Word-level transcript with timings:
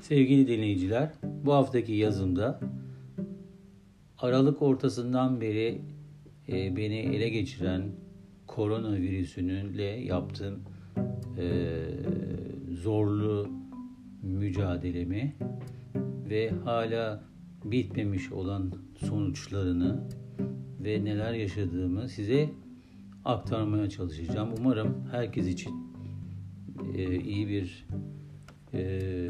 Sevgili 0.00 0.48
dinleyiciler, 0.48 1.12
bu 1.22 1.52
haftaki 1.52 1.92
yazımda 1.92 2.60
Aralık 4.18 4.62
ortasından 4.62 5.40
beri 5.40 5.80
e, 6.48 6.76
beni 6.76 6.98
ele 6.98 7.28
geçiren 7.28 7.82
koronavirüsünle 8.46 9.84
yaptığım 9.84 10.60
e, 11.38 11.82
zorlu 12.70 13.48
mücadelemi 14.22 15.36
ve 16.30 16.50
hala 16.50 17.24
bitmemiş 17.64 18.32
olan 18.32 18.72
sonuçlarını 18.96 20.08
ve 20.80 21.04
neler 21.04 21.32
yaşadığımı 21.32 22.08
size 22.08 22.50
aktarmaya 23.24 23.90
çalışacağım. 23.90 24.48
Umarım 24.58 25.08
herkes 25.10 25.46
için 25.46 25.72
e, 26.94 27.20
iyi 27.20 27.48
bir 27.48 27.86
e, 28.74 29.28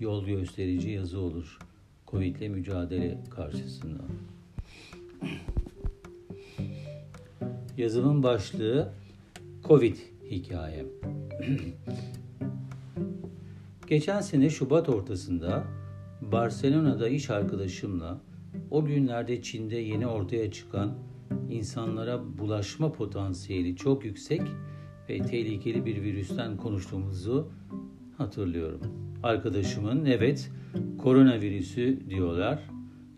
yol 0.00 0.24
gösterici 0.24 0.90
yazı 0.90 1.20
olur. 1.20 1.58
Covid 2.06 2.36
ile 2.36 2.48
mücadele 2.48 3.18
karşısında. 3.30 4.02
Yazımın 7.76 8.22
başlığı 8.22 8.92
Covid 9.64 9.96
hikayem. 10.30 10.86
Geçen 13.86 14.20
sene 14.20 14.50
Şubat 14.50 14.88
ortasında 14.88 15.64
Barcelona'da 16.22 17.08
iş 17.08 17.30
arkadaşımla 17.30 18.20
o 18.70 18.84
günlerde 18.84 19.42
Çin'de 19.42 19.76
yeni 19.76 20.06
ortaya 20.06 20.50
çıkan 20.50 20.94
insanlara 21.50 22.38
bulaşma 22.38 22.92
potansiyeli 22.92 23.76
çok 23.76 24.04
yüksek 24.04 24.42
ve 25.08 25.22
tehlikeli 25.22 25.86
bir 25.86 26.02
virüsten 26.02 26.56
konuştuğumuzu 26.56 27.48
hatırlıyorum. 28.18 29.05
Arkadaşımın 29.26 30.04
evet 30.04 30.50
koronavirüsü 30.98 32.10
diyorlar. 32.10 32.58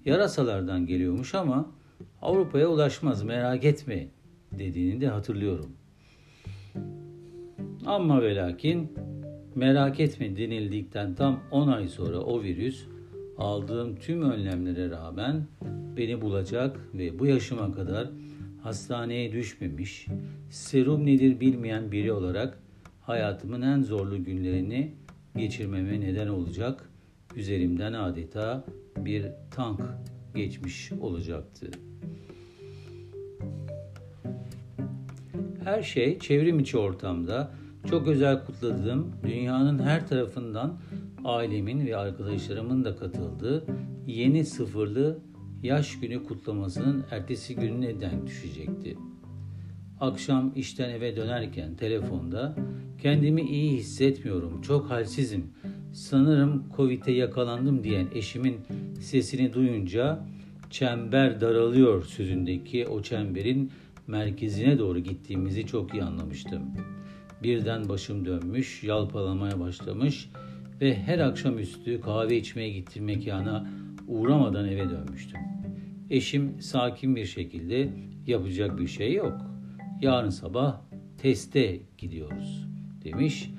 Yarasalardan 0.05 0.87
geliyormuş 0.87 1.35
ama 1.35 1.71
Avrupa'ya 2.23 2.69
ulaşmaz 2.69 3.23
merak 3.23 3.65
etme 3.65 4.09
dediğini 4.59 5.01
de 5.01 5.09
hatırlıyorum. 5.09 5.71
Ama 7.87 8.23
ve 8.23 8.37
lakin 8.37 8.93
merak 9.55 10.01
etme 10.01 10.37
denildikten 10.37 11.15
tam 11.15 11.41
10 11.51 11.69
ay 11.69 11.89
sonra 11.89 12.19
o 12.19 12.43
virüs 12.43 12.85
aldığım 13.39 13.97
tüm 13.97 14.23
önlemlere 14.23 14.91
rağmen 14.91 15.47
beni 15.97 16.21
bulacak 16.21 16.81
ve 16.95 17.19
bu 17.19 17.27
yaşıma 17.27 17.73
kadar 17.73 18.11
hastaneye 18.63 19.33
düşmemiş, 19.33 20.07
serum 20.51 21.07
nedir 21.07 21.41
bilmeyen 21.41 21.93
biri 21.93 22.13
olarak 22.13 22.59
hayatımın 23.01 23.63
en 23.63 23.83
zorlu 23.83 24.25
günlerini 24.25 24.95
geçirmeme 25.37 26.01
neden 26.01 26.29
olacak, 26.29 26.91
üzerimden 27.37 27.93
adeta 27.93 28.65
bir 28.97 29.27
tank 29.51 29.81
geçmiş 30.35 30.93
olacaktı. 30.93 31.71
Her 35.65 35.83
şey 35.83 36.19
çevrim 36.19 36.59
içi 36.59 36.79
ortamda 36.79 37.51
çok 37.91 38.09
özel 38.09 38.45
kutladığım 38.45 39.13
dünyanın 39.27 39.79
her 39.79 40.09
tarafından 40.09 40.79
ailemin 41.25 41.87
ve 41.87 41.97
arkadaşlarımın 41.97 42.85
da 42.85 42.97
katıldığı 42.97 43.65
yeni 44.07 44.45
sıfırlı 44.45 45.19
yaş 45.63 46.01
günü 46.01 46.25
kutlamasının 46.25 47.05
ertesi 47.11 47.55
gününe 47.55 48.01
denk 48.01 48.27
düşecekti. 48.27 48.97
Akşam 50.01 50.53
işten 50.57 50.91
eve 50.91 51.17
dönerken 51.17 51.75
telefonda 51.75 52.55
kendimi 53.03 53.43
iyi 53.43 53.73
hissetmiyorum, 53.73 54.63
çok 54.63 54.91
halsizim, 54.91 55.47
sanırım 55.93 56.65
Covid'e 56.77 57.13
yakalandım 57.13 57.85
diyen 57.85 58.07
eşimin 58.15 58.57
sesini 59.01 59.53
duyunca 59.53 60.25
çember 60.71 61.41
daralıyor 61.41 62.05
sözündeki 62.05 62.87
o 62.87 63.03
çemberin 63.03 63.71
merkezine 64.07 64.79
doğru 64.79 64.99
gittiğimizi 64.99 65.67
çok 65.67 65.95
iyi 65.95 66.03
anlamıştım. 66.03 66.63
Birden 67.43 67.89
başım 67.89 68.25
dönmüş, 68.25 68.85
yalpalamaya 68.85 69.61
başlamış 69.61 70.31
ve 70.81 70.95
her 70.97 71.19
akşam 71.19 71.59
üstü 71.59 72.01
kahve 72.01 72.37
içmeye 72.37 72.71
gittiğim 72.71 73.07
mekana 73.07 73.71
uğramadan 74.09 74.69
eve 74.69 74.91
dönmüştüm. 74.91 75.41
Eşim 76.11 76.61
sakin 76.61 77.17
bir 77.17 77.27
şekilde 77.27 77.89
yapacak 78.27 78.79
bir 78.79 78.87
şey 78.87 79.15
yok. 79.15 79.48
Yarın 80.03 80.31
sabah 80.31 80.81
teste 81.19 81.81
gidiyoruz 81.99 82.67
demiş. 83.05 83.51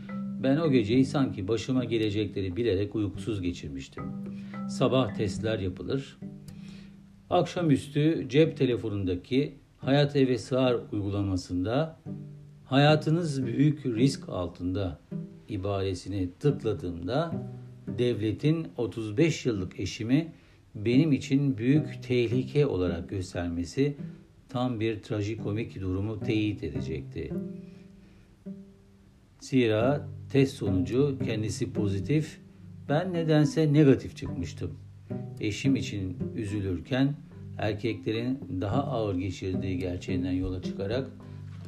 Ben 0.43 0.57
o 0.57 0.71
geceyi 0.71 1.05
sanki 1.05 1.47
başıma 1.47 1.83
gelecekleri 1.83 2.55
bilerek 2.55 2.95
uykusuz 2.95 3.41
geçirmiştim. 3.41 4.03
Sabah 4.69 5.13
testler 5.13 5.59
yapılır. 5.59 6.17
Akşamüstü 7.29 8.25
cep 8.29 8.57
telefonundaki 8.57 9.55
Hayat 9.77 10.15
Eve 10.15 10.37
Sığar 10.37 10.77
uygulamasında 10.91 11.99
hayatınız 12.65 13.45
büyük 13.45 13.85
risk 13.85 14.29
altında 14.29 14.99
ibaresini 15.49 16.29
tıkladığımda 16.39 17.31
devletin 17.97 18.67
35 18.77 19.45
yıllık 19.45 19.79
eşimi 19.79 20.33
benim 20.75 21.11
için 21.11 21.57
büyük 21.57 22.03
tehlike 22.03 22.65
olarak 22.65 23.09
göstermesi 23.09 23.97
tam 24.49 24.79
bir 24.79 25.01
trajikomik 25.01 25.81
durumu 25.81 26.19
teyit 26.19 26.63
edecekti. 26.63 27.33
Zira 29.39 30.07
test 30.31 30.53
sonucu 30.53 31.17
kendisi 31.25 31.73
pozitif, 31.73 32.39
ben 32.89 33.13
nedense 33.13 33.73
negatif 33.73 34.15
çıkmıştım. 34.15 34.71
Eşim 35.39 35.75
için 35.75 36.17
üzülürken 36.35 37.15
erkeklerin 37.57 38.39
daha 38.61 38.83
ağır 38.83 39.15
geçirdiği 39.15 39.77
gerçeğinden 39.77 40.31
yola 40.31 40.61
çıkarak 40.61 41.09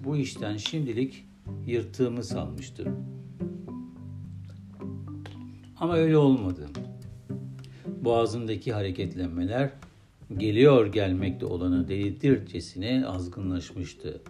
bu 0.06 0.18
işten 0.18 0.58
şimdilik 0.58 1.26
yırttığımı 1.68 2.24
sanmıştım. 2.24 2.96
Ama 5.80 5.96
öyle 5.96 6.18
olmadı. 6.18 6.68
Boğazındaki 7.88 8.74
hareketlenmeler 8.74 9.72
geliyor 10.38 10.86
gelmekte 10.86 11.46
olanı 11.46 11.88
delirtircesine 11.88 13.06
azgınlaşmıştı. 13.06 14.22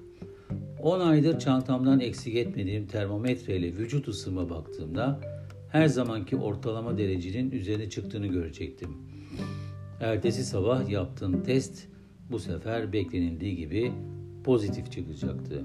10 0.82 1.00
aydır 1.00 1.40
çantamdan 1.40 2.00
eksik 2.00 2.36
etmediğim 2.36 2.88
termometreyle 2.88 3.78
vücut 3.78 4.08
ısıma 4.08 4.50
baktığımda 4.50 5.20
her 5.72 5.88
zamanki 5.88 6.36
ortalama 6.36 6.98
derecenin 6.98 7.52
üzerine 7.52 7.90
çıktığını 7.90 8.28
görecektim. 8.28 8.90
Ertesi 10.00 10.44
sabah 10.44 10.90
yaptığım 10.90 11.44
test 11.44 11.88
bu 12.32 12.40
sefer 12.40 12.94
beklenildiği 12.94 13.56
gibi 13.56 13.92
pozitif 14.44 14.92
çıkacaktı. 14.92 15.64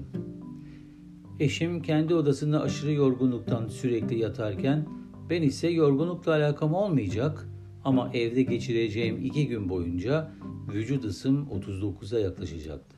Eşim 1.39 1.81
kendi 1.81 2.15
odasında 2.15 2.61
aşırı 2.61 2.91
yorgunluktan 2.91 3.67
sürekli 3.67 4.19
yatarken 4.19 4.87
ben 5.29 5.41
ise 5.41 5.67
yorgunlukla 5.67 6.31
alakam 6.31 6.73
olmayacak 6.73 7.47
ama 7.87 8.11
evde 8.13 8.43
geçireceğim 8.43 9.25
iki 9.25 9.47
gün 9.47 9.69
boyunca 9.69 10.31
vücut 10.73 11.05
ısım 11.05 11.47
39'a 11.71 12.19
yaklaşacaktı. 12.19 12.97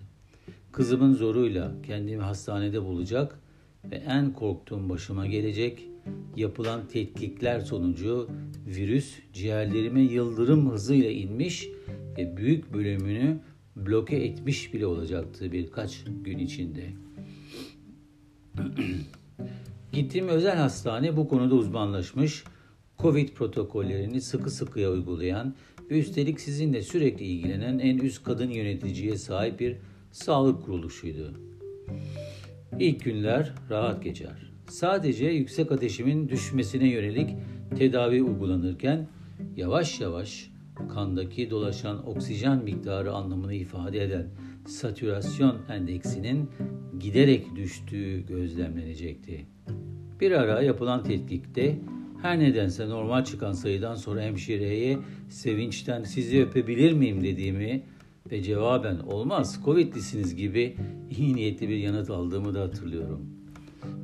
Kızımın 0.71 1.13
zoruyla 1.13 1.71
kendimi 1.83 2.21
hastanede 2.21 2.83
bulacak 2.83 3.39
ve 3.91 3.95
en 3.95 4.33
korktuğum 4.33 4.89
başıma 4.89 5.27
gelecek 5.27 5.87
yapılan 6.35 6.87
tetkikler 6.87 7.59
sonucu 7.59 8.29
virüs 8.67 9.19
ciğerlerime 9.33 10.01
yıldırım 10.01 10.71
hızıyla 10.71 11.09
inmiş 11.09 11.67
ve 12.17 12.37
büyük 12.37 12.73
bölümünü 12.73 13.39
bloke 13.75 14.15
etmiş 14.15 14.73
bile 14.73 14.85
olacaktı 14.85 15.51
birkaç 15.51 16.03
gün 16.23 16.37
içinde. 16.37 16.89
Gittiğim 19.91 20.27
özel 20.27 20.57
hastane 20.57 21.17
bu 21.17 21.27
konuda 21.27 21.55
uzmanlaşmış, 21.55 22.43
Covid 23.01 23.29
protokollerini 23.29 24.21
sıkı 24.21 24.49
sıkıya 24.49 24.91
uygulayan 24.91 25.55
ve 25.91 25.99
üstelik 25.99 26.41
sizinle 26.41 26.81
sürekli 26.81 27.25
ilgilenen 27.25 27.79
en 27.79 27.97
üst 27.97 28.23
kadın 28.23 28.49
yöneticiye 28.49 29.17
sahip 29.17 29.59
bir 29.59 29.77
sağlık 30.11 30.65
kuruluşuydu. 30.65 31.33
İlk 32.79 33.03
günler 33.03 33.53
rahat 33.69 34.03
geçer. 34.03 34.51
Sadece 34.69 35.25
yüksek 35.25 35.71
ateşimin 35.71 36.29
düşmesine 36.29 36.89
yönelik 36.89 37.29
tedavi 37.77 38.23
uygulanırken 38.23 39.07
yavaş 39.55 40.01
yavaş 40.01 40.51
kandaki 40.93 41.49
dolaşan 41.49 42.07
oksijen 42.07 42.63
miktarı 42.63 43.11
anlamını 43.11 43.53
ifade 43.53 44.03
eden 44.03 44.27
satürasyon 44.67 45.57
endeksinin 45.69 46.49
giderek 46.99 47.55
düştüğü 47.55 48.25
gözlemlenecekti. 48.25 49.45
Bir 50.19 50.31
ara 50.31 50.61
yapılan 50.61 51.03
tetkikte 51.03 51.79
her 52.21 52.39
nedense 52.39 52.89
normal 52.89 53.23
çıkan 53.23 53.53
sayıdan 53.53 53.95
sonra 53.95 54.21
hemşireye 54.21 54.97
sevinçten 55.29 56.03
sizi 56.03 56.43
öpebilir 56.43 56.93
miyim 56.93 57.23
dediğimi 57.23 57.83
ve 58.31 58.43
cevaben 58.43 58.99
olmaz 58.99 59.59
Covid'lisiniz 59.65 60.35
gibi 60.35 60.75
iyi 61.17 61.35
niyetli 61.35 61.69
bir 61.69 61.77
yanıt 61.77 62.09
aldığımı 62.09 62.53
da 62.53 62.61
hatırlıyorum. 62.61 63.25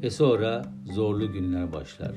Ve 0.03 0.09
sonra 0.09 0.73
zorlu 0.93 1.31
günler 1.31 1.73
başlar. 1.73 2.11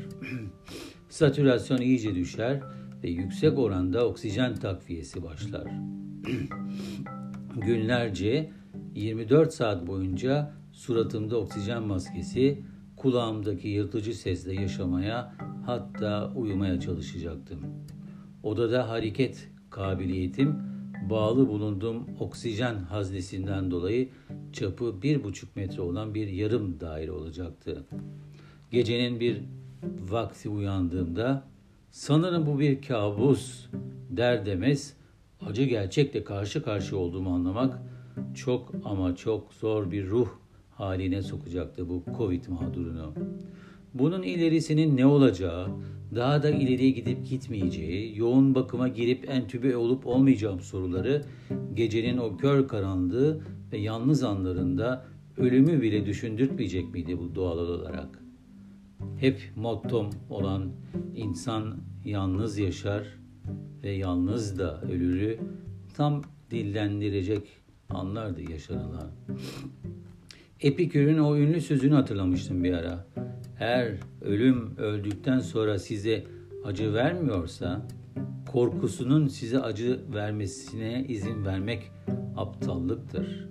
Satürasyon 1.09 1.81
iyice 1.81 2.15
düşer 2.15 2.61
ve 3.05 3.11
yüksek 3.11 3.59
oranda 3.59 4.07
oksijen 4.07 4.55
takviyesi 4.55 5.23
başlar. 5.23 5.67
Günlerce 7.57 8.51
24 8.95 9.55
saat 9.55 9.87
boyunca 9.87 10.53
suratımda 10.73 11.37
oksijen 11.37 11.83
maskesi, 11.83 12.63
kulağımdaki 12.99 13.69
yırtıcı 13.69 14.15
sesle 14.15 14.55
yaşamaya 14.55 15.35
hatta 15.67 16.33
uyumaya 16.37 16.81
çalışacaktım. 16.81 17.61
Odada 18.43 18.89
hareket 18.89 19.49
kabiliyetim 19.71 20.55
bağlı 21.11 21.49
bulunduğum 21.49 22.07
oksijen 22.21 22.75
haznesinden 22.75 23.71
dolayı 23.71 24.09
çapı 24.53 25.03
bir 25.03 25.25
buçuk 25.25 25.57
metre 25.57 25.83
olan 25.83 26.15
bir 26.15 26.29
yarım 26.29 26.81
daire 26.81 27.13
olacaktı. 27.13 27.85
Gecenin 28.71 29.21
bir 29.21 29.43
vakti 30.11 30.49
uyandığımda 30.49 31.43
sanırım 31.91 32.47
bu 32.47 32.61
bir 32.61 32.83
kabus 32.83 33.67
der 34.11 34.47
demez 34.47 34.95
acı 35.41 35.65
gerçekle 35.65 36.25
karşı 36.25 36.63
karşıya 36.63 37.01
olduğumu 37.01 37.35
anlamak 37.35 37.79
çok 38.35 38.73
ama 38.85 39.17
çok 39.17 39.53
zor 39.53 39.91
bir 39.91 40.07
ruh 40.07 40.29
haline 40.79 41.23
sokacaktı 41.23 41.89
bu 41.89 42.05
Covid 42.17 42.45
mağdurunu. 42.49 43.15
Bunun 43.95 44.23
ilerisinin 44.23 44.97
ne 44.97 45.07
olacağı, 45.07 45.69
daha 46.15 46.43
da 46.43 46.51
ileriye 46.51 46.91
gidip 46.91 47.29
gitmeyeceği, 47.29 48.19
yoğun 48.19 48.55
bakıma 48.55 48.89
girip 48.89 49.31
entübe 49.31 49.77
olup 49.77 50.07
olmayacağım 50.07 50.61
soruları 50.61 51.25
gecenin 51.75 52.19
o 52.19 52.37
kör 52.37 52.69
karanlığı 52.69 53.41
ve 53.73 53.79
yalnız 53.79 54.23
anlarında 54.23 55.05
ölümü 55.37 55.83
bile 55.83 56.07
düşündürtmeyecek 56.07 56.93
miydi 56.93 57.19
bu 57.19 57.35
doğal 57.35 57.59
olarak? 57.59 58.23
Hep 59.17 59.41
mottom 59.57 60.11
olan 60.31 60.71
insan 61.17 61.77
yalnız 62.05 62.59
yaşar 62.59 63.03
ve 63.83 63.91
yalnız 63.91 64.59
da 64.59 64.83
ölürü 64.83 65.39
tam 65.97 66.23
dillendirecek 66.51 67.49
anlardı 67.89 68.53
yaşanılan. 68.53 69.11
Epikür'ün 70.61 71.19
o 71.19 71.37
ünlü 71.37 71.61
sözünü 71.61 71.95
hatırlamıştım 71.95 72.65
bir 72.65 72.73
ara. 72.73 73.07
Eğer 73.61 73.95
ölüm 74.21 74.77
öldükten 74.77 75.39
sonra 75.39 75.79
size 75.79 76.25
acı 76.65 76.95
vermiyorsa 76.95 77.87
korkusunun 78.53 79.27
size 79.27 79.61
acı 79.61 80.01
vermesine 80.15 81.05
izin 81.09 81.45
vermek 81.45 81.91
aptallıktır. 82.37 83.49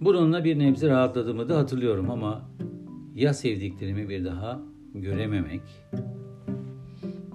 Bununla 0.00 0.44
bir 0.44 0.58
nebze 0.58 0.88
rahatladığımı 0.88 1.48
da 1.48 1.58
hatırlıyorum 1.58 2.10
ama 2.10 2.50
ya 3.14 3.34
sevdiklerimi 3.34 4.08
bir 4.08 4.24
daha 4.24 4.60
görememek? 4.94 5.62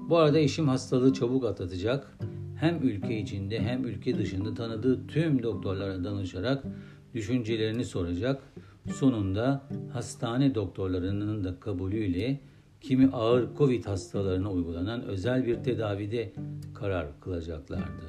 Bu 0.10 0.18
arada 0.18 0.40
eşim 0.40 0.68
hastalığı 0.68 1.14
çabuk 1.14 1.46
atlatacak. 1.46 2.18
Hem 2.60 2.84
ülke 2.84 3.20
içinde 3.20 3.60
hem 3.60 3.86
ülke 3.86 4.18
dışında 4.18 4.54
tanıdığı 4.54 5.08
tüm 5.08 5.44
doktorlara 5.44 6.04
danışarak 6.04 6.64
düşüncelerini 7.14 7.86
soracak. 7.86 8.44
Sonunda 8.94 9.68
hastane 9.94 10.56
doktorlarının 10.56 11.44
da 11.44 11.60
kabulüyle 11.60 12.40
kimi 12.82 13.08
ağır 13.08 13.56
Covid 13.58 13.86
hastalarına 13.86 14.52
uygulanan 14.52 15.04
özel 15.04 15.46
bir 15.46 15.56
tedavide 15.56 16.34
karar 16.74 17.20
kılacaklardı. 17.20 18.06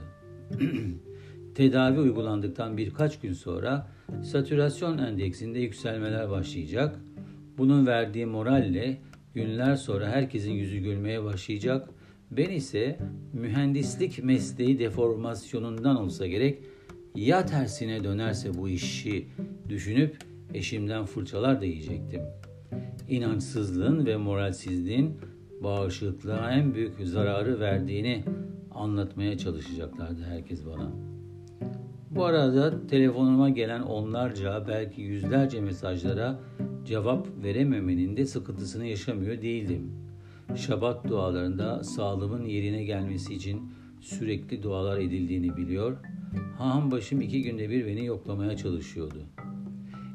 Tedavi 1.55 2.01
uygulandıktan 2.01 2.77
birkaç 2.77 3.21
gün 3.21 3.33
sonra 3.33 3.89
satürasyon 4.23 4.99
endeksinde 4.99 5.59
yükselmeler 5.59 6.31
başlayacak. 6.31 7.01
Bunun 7.59 7.87
verdiği 7.87 8.27
moralle 8.27 8.99
günler 9.35 9.77
sonra 9.77 10.09
herkesin 10.09 10.53
yüzü 10.53 10.79
gülmeye 10.79 11.25
başlayacak. 11.25 11.89
Ben 12.31 12.51
ise 12.51 12.99
mühendislik 13.33 14.25
mesleği 14.25 14.79
deformasyonundan 14.79 15.97
olsa 15.97 16.27
gerek 16.27 16.59
ya 17.15 17.47
tersine 17.47 18.05
dönerse 18.05 18.55
bu 18.55 18.69
işi 18.69 19.29
düşünüp 19.69 20.17
eşimden 20.55 21.05
fırçalar 21.05 21.61
da 21.61 21.65
yiyecektim. 21.65 22.23
İnançsızlığın 23.09 24.07
ve 24.07 24.17
moralsizliğin 24.17 25.19
bağışıklığa 25.61 26.51
en 26.51 26.75
büyük 26.75 27.07
zararı 27.09 27.61
verdiğini 27.61 28.25
anlatmaya 28.71 29.39
çalışacaklardı 29.39 30.23
herkes 30.23 30.67
bana. 30.67 30.93
Bu 32.11 32.25
arada 32.25 32.87
telefonuma 32.87 33.51
gelen 33.51 33.83
onlarca 33.83 34.65
belki 34.69 35.03
yüzlerce 35.03 35.61
mesajlara 35.61 36.41
cevap 36.85 37.27
verememenin 37.45 38.17
de 38.17 38.27
sıkıntısını 38.27 38.87
yaşamıyor 38.87 39.43
değildim. 39.43 39.93
Şabat 40.57 41.09
dualarında 41.09 41.85
sağlığımın 41.85 42.45
yerine 42.45 42.85
gelmesi 42.85 43.35
için 43.35 43.73
sürekli 44.03 44.63
dualar 44.63 44.99
edildiğini 44.99 45.57
biliyor 45.57 45.97
Haham 46.59 46.91
başım 46.91 47.21
iki 47.21 47.43
günde 47.43 47.71
bir 47.71 47.87
beni 47.87 48.07
yoklamaya 48.07 48.57
çalışıyordu. 48.57 49.27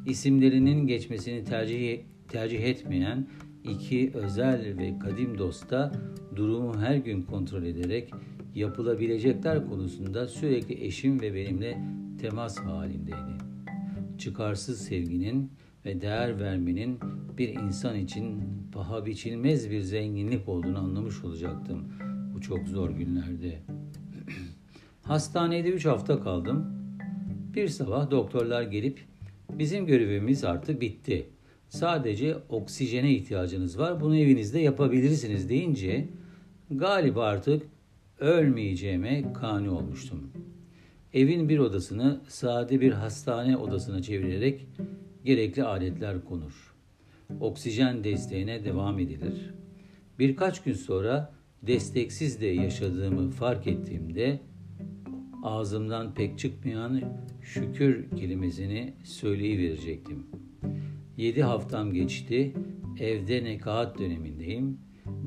İsimlerinin 0.06 0.88
geçmesini 0.88 1.44
tercih, 1.44 2.00
tercih 2.28 2.64
etmeyen 2.64 3.28
iki 3.64 4.12
özel 4.14 4.78
ve 4.78 5.00
kadim 5.00 5.38
dosta 5.38 5.92
durumu 6.36 6.82
her 6.82 6.96
gün 6.96 7.22
kontrol 7.22 7.64
ederek 7.64 8.12
yapılabilecekler 8.56 9.68
konusunda 9.68 10.28
sürekli 10.28 10.86
eşim 10.86 11.22
ve 11.22 11.34
benimle 11.34 11.78
temas 12.22 12.60
halindeydi. 12.60 13.38
Çıkarsız 14.18 14.82
sevginin 14.82 15.52
ve 15.86 16.02
değer 16.02 16.40
vermenin 16.40 17.00
bir 17.38 17.50
insan 17.50 18.00
için 18.00 18.44
paha 18.72 19.06
biçilmez 19.06 19.72
bir 19.72 19.82
zenginlik 19.82 20.50
olduğunu 20.50 20.78
anlamış 20.78 21.24
olacaktım 21.24 21.88
bu 22.36 22.42
çok 22.42 22.68
zor 22.68 22.90
günlerde. 22.90 23.77
Hastanede 25.08 25.70
3 25.70 25.86
hafta 25.86 26.20
kaldım. 26.20 26.66
Bir 27.56 27.68
sabah 27.68 28.12
doktorlar 28.12 28.62
gelip 28.62 29.00
bizim 29.50 29.86
görevimiz 29.86 30.44
artık 30.44 30.82
bitti. 30.82 31.30
Sadece 31.70 32.38
oksijene 32.50 33.12
ihtiyacınız 33.12 33.80
var. 33.80 34.02
Bunu 34.02 34.18
evinizde 34.18 34.60
yapabilirsiniz 34.60 35.50
deyince 35.50 36.08
galiba 36.72 37.24
artık 37.24 37.64
ölmeyeceğime 38.20 39.34
kani 39.34 39.70
olmuştum. 39.70 40.32
Evin 41.14 41.50
bir 41.50 41.60
odasını 41.60 42.22
sade 42.28 42.82
bir 42.82 42.92
hastane 42.92 43.58
odasına 43.58 44.02
çevirerek 44.02 44.68
gerekli 45.26 45.64
aletler 45.64 46.26
konur. 46.26 46.76
Oksijen 47.40 48.04
desteğine 48.04 48.66
devam 48.66 49.00
edilir. 49.00 49.54
Birkaç 50.20 50.64
gün 50.64 50.74
sonra 50.74 51.34
desteksiz 51.62 52.42
de 52.42 52.48
yaşadığımı 52.48 53.30
fark 53.30 53.68
ettiğimde 53.68 54.40
ağzımdan 55.48 56.14
pek 56.14 56.40
çıkmayan 56.40 57.02
şükür 57.42 58.10
kelimesini 58.18 58.94
söyleyiverecektim. 59.04 60.28
Yedi 61.18 61.44
haftam 61.44 61.94
geçti, 61.94 62.54
evde 63.00 63.44
nekaat 63.44 64.00
dönemindeyim. 64.00 64.78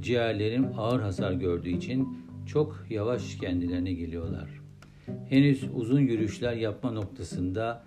Ciğerlerim 0.00 0.66
ağır 0.76 1.00
hasar 1.00 1.32
gördüğü 1.32 1.70
için 1.70 2.08
çok 2.46 2.86
yavaş 2.90 3.36
kendilerine 3.36 3.92
geliyorlar. 3.92 4.50
Henüz 5.28 5.64
uzun 5.74 6.00
yürüyüşler 6.00 6.56
yapma 6.56 6.90
noktasında 6.90 7.84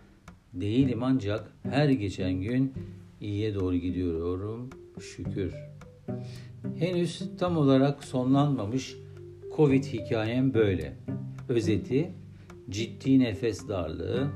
değilim 0.53 1.03
ancak 1.03 1.51
her 1.63 1.89
geçen 1.89 2.33
gün 2.33 2.73
iyiye 3.21 3.55
doğru 3.55 3.75
gidiyorum 3.75 4.69
şükür. 4.99 5.53
Henüz 6.77 7.29
tam 7.39 7.57
olarak 7.57 8.03
sonlanmamış 8.03 8.95
Covid 9.55 9.83
hikayem 9.83 10.53
böyle. 10.53 10.97
Özeti 11.49 12.11
ciddi 12.69 13.19
nefes 13.19 13.67
darlığı, 13.67 14.27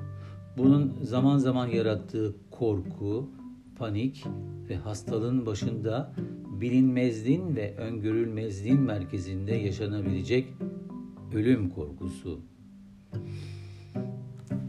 bunun 0.57 0.97
zaman 1.01 1.37
zaman 1.37 1.67
yarattığı 1.67 2.35
korku, 2.51 3.29
panik 3.77 4.23
ve 4.69 4.75
hastalığın 4.75 5.45
başında 5.45 6.13
bilinmezliğin 6.61 7.55
ve 7.55 7.75
öngörülmezliğin 7.77 8.79
merkezinde 8.79 9.55
yaşanabilecek 9.55 10.47
ölüm 11.33 11.69
korkusu. 11.69 12.39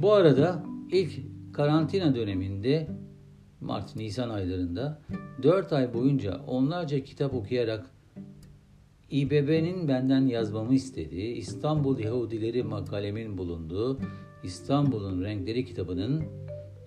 Bu 0.03 0.13
arada 0.13 0.65
ilk 0.93 1.13
karantina 1.53 2.15
döneminde 2.15 2.89
Mart-Nisan 3.61 4.31
aylarında 4.31 5.01
4 5.43 5.73
ay 5.73 5.95
boyunca 5.95 6.41
onlarca 6.47 7.05
kitap 7.05 7.35
okuyarak 7.35 7.91
İBB'nin 9.11 9.89
benden 9.89 10.27
yazmamı 10.27 10.75
istediği 10.75 11.35
İstanbul 11.35 11.99
Yahudileri 11.99 12.63
makalemin 12.63 13.39
bulunduğu 13.39 13.99
İstanbul'un 14.45 15.25
Renkleri 15.25 15.65
kitabının 15.65 16.23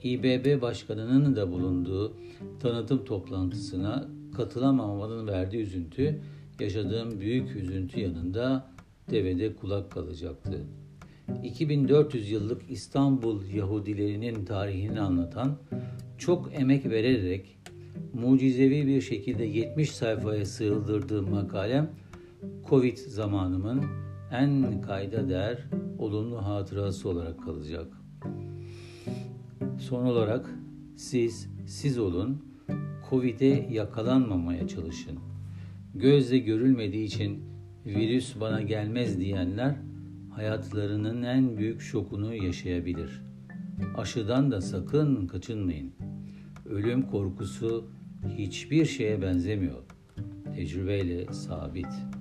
İBB 0.03 0.61
başkanının 0.61 1.35
da 1.35 1.51
bulunduğu 1.51 2.13
tanıtım 2.59 3.05
toplantısına 3.05 4.07
katılamamanın 4.35 5.27
verdiği 5.27 5.57
üzüntü, 5.57 6.21
yaşadığım 6.59 7.19
büyük 7.19 7.55
üzüntü 7.55 7.99
yanında 7.99 8.71
devede 9.11 9.55
kulak 9.55 9.91
kalacaktı. 9.91 10.65
2400 11.43 12.31
yıllık 12.31 12.61
İstanbul 12.69 13.43
Yahudilerinin 13.45 14.45
tarihini 14.45 15.01
anlatan, 15.01 15.57
çok 16.17 16.59
emek 16.59 16.85
vererek 16.85 17.57
mucizevi 18.13 18.87
bir 18.87 19.01
şekilde 19.01 19.43
70 19.43 19.91
sayfaya 19.91 20.45
sığdırdığım 20.45 21.29
makalem 21.29 21.89
Covid 22.69 22.97
zamanımın 22.97 23.83
en 24.31 24.81
kayda 24.81 25.29
değer 25.29 25.67
olumlu 25.99 26.45
hatırası 26.45 27.09
olarak 27.09 27.43
kalacak. 27.43 27.87
Son 29.79 30.05
olarak 30.05 30.49
siz 30.95 31.49
siz 31.65 31.99
olun, 31.99 32.45
Covid'e 33.09 33.67
yakalanmamaya 33.71 34.67
çalışın. 34.67 35.19
Gözle 35.95 36.37
görülmediği 36.37 37.05
için 37.05 37.43
virüs 37.85 38.39
bana 38.39 38.61
gelmez 38.61 39.19
diyenler 39.19 39.75
hayatlarının 40.29 41.23
en 41.23 41.57
büyük 41.57 41.81
şokunu 41.81 42.35
yaşayabilir. 42.35 43.21
Aşıdan 43.97 44.51
da 44.51 44.61
sakın 44.61 45.27
kaçınmayın. 45.27 45.93
Ölüm 46.65 47.01
korkusu 47.01 47.89
hiçbir 48.37 48.85
şeye 48.85 49.21
benzemiyor. 49.21 49.83
Tecrübeyle 50.55 51.33
sabit. 51.33 52.20